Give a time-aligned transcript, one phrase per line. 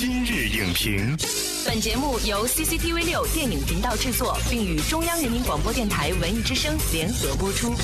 [0.00, 1.14] 今日影评，
[1.66, 7.74] 本节目由 CCTV 六电影频道制作，并与中央人民广播电台文艺之声联合播出。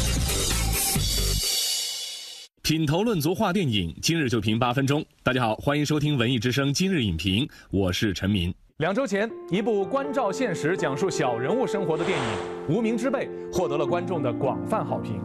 [2.62, 5.04] 品头论足话电影，今日就评八分钟。
[5.22, 8.54] 大家好，欢迎收听文艺之声今日影评，我是陈明。
[8.78, 12.24] 两周前，一部关照现实、讲述小人物生活的电影
[12.74, 15.20] 《无名之辈》获得了观众的广泛好评。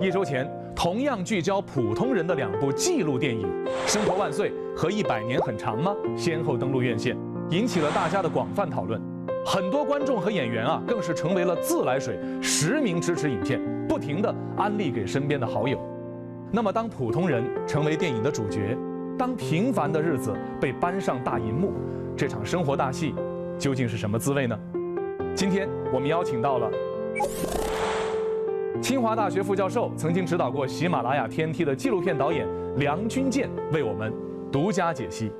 [0.00, 3.46] 一周前，同样聚焦普通人的两部纪录电影
[3.86, 7.16] 《生活万岁》和《一百年很长吗》先后登陆院线，
[7.50, 9.00] 引起了大家的广泛讨论。
[9.44, 15.78] 很多观众和演员啊，更是成为了自来水实名支持影片，不停地安利给身边的好友。
[16.50, 18.76] 那么，当普通人成为电影的主角，
[19.18, 21.72] 当平凡的日子被搬上大银幕。
[22.16, 23.14] 这场生活大戏
[23.58, 24.58] 究竟是什么滋味呢？
[25.34, 26.70] 今天我们邀请到了
[28.82, 32.44] 清华大学副教授、曾经指导过《喜马拉雅天梯》的纪录片导演
[32.78, 34.12] 梁君健，为我们
[34.50, 35.30] 独家解析。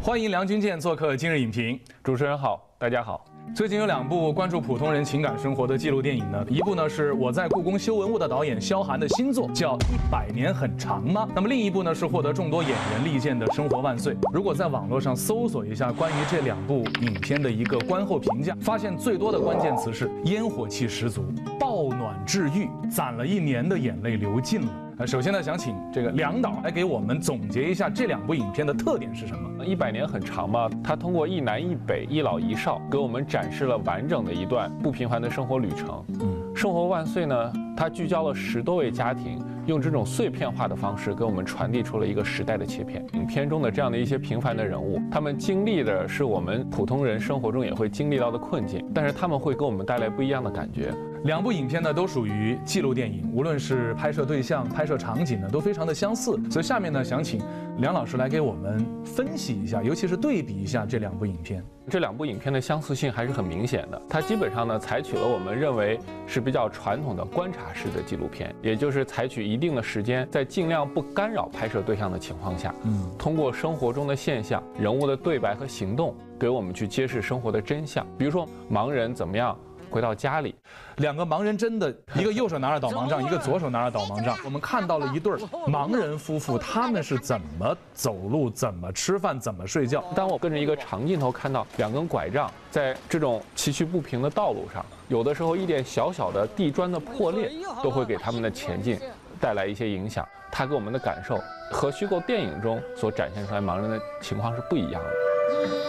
[0.00, 1.78] 欢迎梁君健做客今日影评。
[2.04, 3.24] 主持人好，大家好。
[3.52, 11.26] 最近有两部关注普通人情感生活的纪录电影呢，一部呢是我在故宫修文物的导演萧寒的新作，叫《一百年很长吗》。
[11.34, 14.14] 那么另一部呢是获得众多演员力荐的《生活万岁》。
[14.32, 21.24] 如果在网络上搜索一下关于这两部影片的一个观后评价，发现最多的关键词是烟火气十足、
[21.58, 24.89] 爆暖治愈、攒了一年的眼泪流尽了。
[25.00, 29.64] 那首先呢，想请这个梁导来给我们总结一下这两部影片的特点是什么？
[29.64, 36.04] 一百年很长嘛，它通过一南一北、一老一少，给我们展示了完整的一段不平凡的生活旅程。
[36.20, 43.02] 嗯，生活万岁呢，它聚焦了十多位家庭，用这种碎片化的方式给我们传递出了一个时代的切片。
[43.14, 50.92] 影片中的这样的一些平凡的人物，他们经历的是我们普通人生活中也会经历到的困境，但是他们会给我们带来不一样的感觉。
[51.24, 56.40] 两部影片呢都属于记录电影，无论是拍摄对象、拍摄场景呢，都非常的相似。
[56.50, 57.42] 所以下面呢，想请
[57.78, 61.62] 梁老师来给我们分析一下，尤其是对比一下这两部影片。
[61.90, 64.00] 这两部影片的相似性还是很明显的。
[64.08, 78.06] 它基本上呢，采取了我们认为是比较传统的观察式的纪录片，也就是采取一定的时间，在尽量不干扰拍摄对象的情况下，嗯，通过生活中的现象、人物的对白和行动，给我们去揭示生活的真相。
[78.16, 79.54] 比如说，盲人怎么样？
[79.90, 80.54] 回到家里，
[80.96, 84.36] 两个盲人真的，一个右手拿着导盲杖，一个左手拿着导盲杖。
[84.44, 85.32] 我们看到了一对
[85.66, 90.02] 盲人夫妇，他们是怎么走路、怎么吃饭、怎么睡觉。
[90.14, 97.50] 当我跟着一个长镜头看到两根拐杖在这种崎岖不平的道路上，有的时候一点小小的地砖的破裂
[97.82, 98.98] 都会给他们的前进
[99.40, 100.26] 带来一些影响。
[100.52, 101.40] 他给我们的感受
[101.70, 105.79] 和虚构电影中所展现出来盲人的情况是不一样的。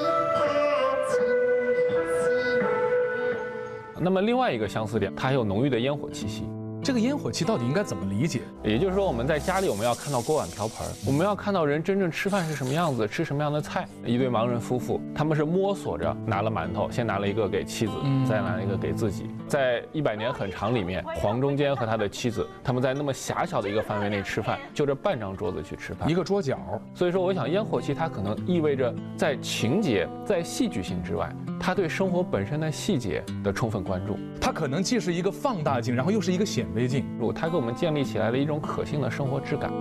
[4.04, 6.44] 那么另外一个相似点，它还有浓郁的烟火气息。
[6.84, 8.42] 这个烟火气到底应该怎么理解？
[8.64, 13.88] 也就是说，我们在家里，我们要看到锅碗瓢盆，我们要看到人真正吃饭是什么样子，吃什么样的菜。
[14.04, 17.94] 一对盲人夫妇，他们是摸索着拿了馒头，先拿了一个给妻子，
[18.28, 19.30] 再拿了一个给自己。
[19.48, 26.58] 在一百年很长里面，黄忠坚和他的妻子，他们在那么狭小的一个范围内吃饭，就这半张桌子去吃饭，一个桌角。
[26.96, 31.32] 所以说，我想烟火气它可能意味着在情节、在戏剧性之外。
[31.64, 37.06] 他对生活本身的细节的充分关注，他可能既是一个放大镜，然后又是一个显微镜，
[37.36, 39.72] 他给我们建立起来了一种可信的生活质感。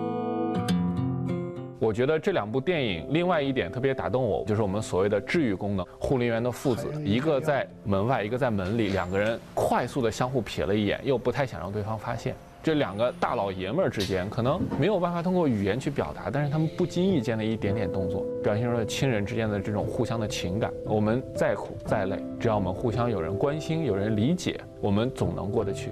[1.78, 5.86] 我觉得这两部电影，另外一点特别打动我，就是我们所谓的治愈功能。
[5.98, 12.36] 护林员的父子，一个在门外，一个在门里，两个人快速的相互瞥了一眼，又不太想让对方发现。
[12.62, 20.70] 这两个大老爷们儿之间可能没有办法通过语言去表达，但是他们不经意间的一点点动作，表现出了亲人之间的这种互相的情感。
[20.84, 25.90] 我们再苦再累，只要我们互相有人关心、有人理解，我们总能过得去。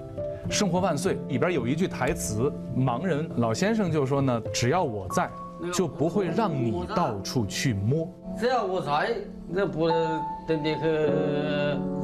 [0.51, 5.31] 生活万岁里边有一句台词，盲人老先生就说呢：“只要我在，
[5.73, 8.07] 就不会让你到处去摸。
[8.39, 9.15] 只要我在，
[9.49, 10.81] 那不能等你去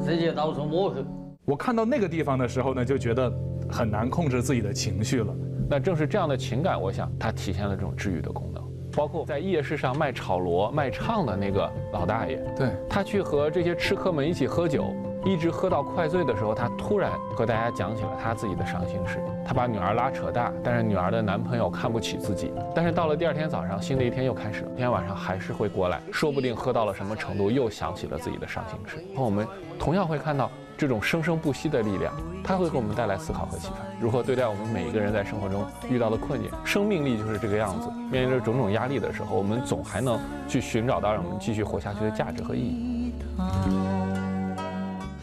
[0.03, 1.05] 自己到处摸去。”
[1.45, 3.31] 我看到那个地方的时候呢，就觉得。
[3.67, 5.33] 很难控制自己的情绪了，
[5.67, 8.63] 那正是这样的情感，我想它体现了这种治愈的功能。
[8.95, 14.93] 包括在夜市上卖炒螺、卖唱的那个老大爷，对他去和这些吃客们一起喝酒，
[15.25, 19.17] 一直喝到快醉的时候，他突然和大家讲起了他自己的伤心事。
[19.43, 22.53] 他把女儿拉扯大，但是女儿的男朋友看不起自己。
[22.75, 29.03] 但是到了第二天早上，新的一天又开始了，今天晚上还是会过来，说不定喝到了什么程度，又想起了自己的伤心事。
[29.15, 29.47] 和我们
[29.79, 30.51] 同样会看到。
[30.77, 32.13] 这种生生不息的力量，
[32.43, 33.75] 它会给我们带来思考和启发。
[33.99, 36.51] 如何对待我们每一个人在生活中遇到的困境？
[36.65, 37.89] 生命力就是这个样子。
[38.11, 43.13] 面临着种种压力的时候，我们总还能去寻找到让我们继续活下去的价值和意义。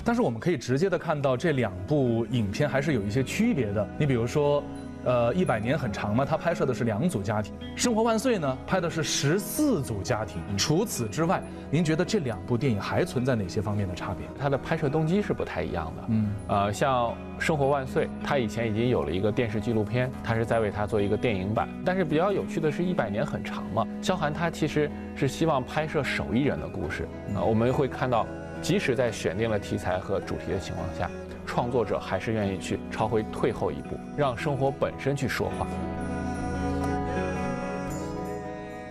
[0.05, 3.87] 但是我们可以直接的看到这两部影片还是有一些区别的。
[3.99, 4.65] 你比如说，
[5.05, 10.41] 呃，一百年很长嘛，他拍摄的是两组家庭，《生活万岁》呢拍的是十四组家庭。
[10.57, 14.27] 除此之外，您觉得这两部电影还存在哪些方面的差别？
[14.39, 16.03] 它的拍摄动机是不太一样的。
[16.09, 17.09] 嗯，呃，像
[17.39, 21.69] 《生活万岁》，他以前已经有了一个电视纪录片，他是在为它做一个电影版。
[21.85, 27.09] 但是比较有趣的是，一百年很长嘛，萧寒他其实是希望拍摄手艺人的故事。
[27.35, 28.27] 啊，我们会看到。
[28.61, 31.11] 即使在选定了题材和主题的情况下，
[31.47, 35.67] 创作者还是愿意去朝回退后一步，让生活本身去说话。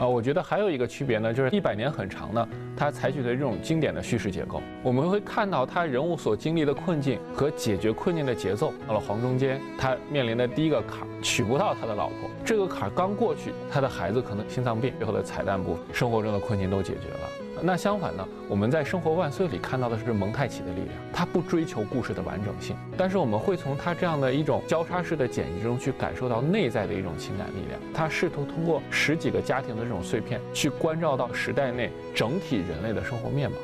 [0.02, 8.74] 啊，我觉得还有一个区别呢，就是一百年很长呢，它采取的这种经典的叙事结构，我们会看到他人物所经历的困境和解决困境的节奏。
[8.88, 17.30] 到了黄忠坚，他面临的第一个坎儿，娶不到他的老婆，这个坎儿刚过去，他的孩子可能心脏病，最后的彩蛋部分，生活中的困境都解决了。
[17.64, 18.28] 那相反呢？
[18.50, 27.80] 我们在《生活万岁》里看到的是蒙太奇的力量，他不追求故事的完整性，但是我们会从他这样的一种交叉式的剪辑中去感受到内在的一种情感力量。
[27.94, 33.58] 他试图通过十几个家庭的种碎片，去关照到时代内整体人类的生活面貌。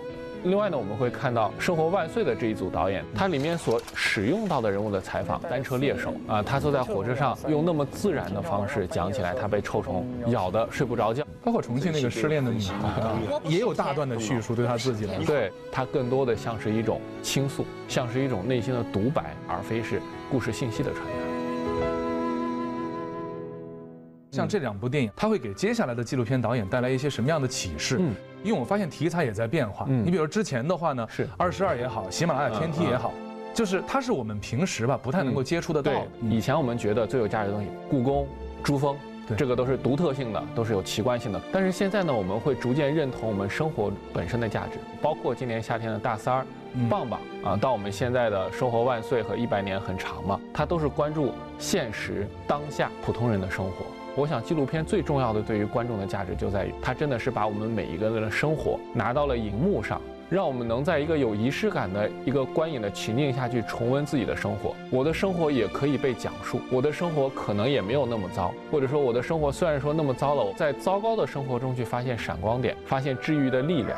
[0.43, 19.99] 另外呢，我们会看到《生活万岁》的这一组导演，他里面所使用到的人物的采访，单车猎手啊，他坐在火车上，用那么自然的方式讲起来，他被臭虫咬的睡不着觉，包括重庆那个失恋的女孩啊，也有大段的叙述，对他自己来说，对他更多的像是一种倾诉，像是一种内心的独白，而非是
[20.31, 21.16] 故事信息的传达。
[24.31, 27.97] 像这两部电影，它会给接下来的纪录片导演带来一些什么样的启示？
[27.99, 28.13] 嗯，
[28.43, 29.85] 因为我发现题材也在变化。
[29.89, 33.13] 嗯，你比如之前的话呢，是二十二也好，喜马拉雅天梯也好，
[33.53, 35.91] 就是它是我们平时吧不太能够接触得到。
[36.29, 38.27] 以前我们觉得最有价值的东西，故宫、
[38.63, 38.97] 珠峰，
[39.37, 41.41] 这个都是独特性的，都是有奇观性的。
[41.51, 46.45] 但是现在呢，我们会逐渐认同我们生活本身的价值，包括今年夏天的大三儿、
[46.89, 53.85] 棒棒啊，到我们现在的生活万岁和一百年很长嘛，它都是关注现实当下普通人的生活。
[54.17, 64.73] 我想，纪录片最重要的对于观众的价值就在于，它真的是把我们每一个人的生活拿到了荧幕上，让我们能在一个有仪式感的一个观影的情境下去重温自己的生活。
[64.89, 73.95] 我的生活也可以被讲述，我的生活可能也没有那么糟，或者说我的生活虽然说那么糟了，我在糟糕的生活中去发现闪光点，发现治愈的力量。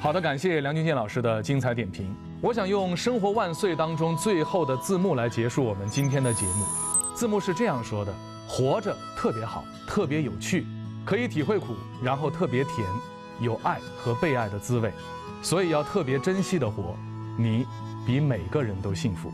[0.00, 2.14] 好的，感谢梁俊健老师的精彩点评。
[2.40, 6.64] 我想用《生活万岁》当中最后的字幕来结束我们今天的节目。
[7.16, 8.14] 字幕是这样说的
[8.48, 10.64] ：“活着特别好，特别有趣，
[11.04, 12.86] 可以体会苦，然后特别甜，
[13.40, 14.92] 有爱和被爱的滋味，
[15.42, 16.94] 所以要特别珍惜的活。
[17.36, 17.66] 你
[18.06, 19.32] 比每个人都幸福。”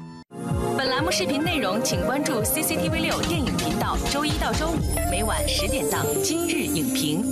[0.78, 4.76] 本栏目视频内容，请关注 CCTV 六电影频道，周一到周五
[5.10, 7.22] 每晚十点档《今日影评》。